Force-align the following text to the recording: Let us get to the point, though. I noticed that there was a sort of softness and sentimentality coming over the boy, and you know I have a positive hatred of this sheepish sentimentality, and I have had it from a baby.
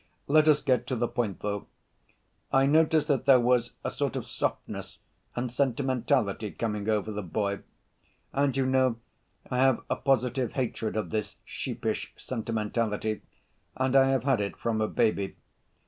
Let 0.27 0.47
us 0.47 0.61
get 0.61 0.87
to 0.87 0.95
the 0.95 1.07
point, 1.07 1.41
though. 1.41 1.67
I 2.51 2.65
noticed 2.65 3.07
that 3.07 3.25
there 3.25 3.39
was 3.39 3.73
a 3.83 3.91
sort 3.91 4.15
of 4.15 4.25
softness 4.25 4.97
and 5.35 5.51
sentimentality 5.51 6.49
coming 6.49 6.89
over 6.89 7.11
the 7.11 7.21
boy, 7.21 7.59
and 8.33 8.57
you 8.57 8.65
know 8.65 8.95
I 9.51 9.59
have 9.59 9.81
a 9.91 9.95
positive 9.95 10.53
hatred 10.53 10.95
of 10.97 11.11
this 11.11 11.35
sheepish 11.45 12.15
sentimentality, 12.17 13.21
and 13.77 13.95
I 13.95 14.09
have 14.09 14.23
had 14.23 14.41
it 14.41 14.57
from 14.57 14.81
a 14.81 14.87
baby. 14.87 15.35